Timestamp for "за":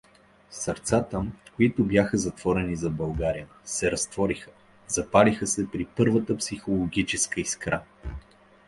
2.75-2.89